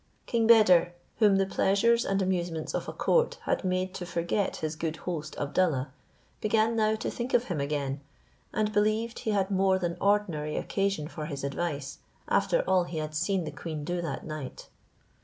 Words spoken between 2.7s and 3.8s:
of a court had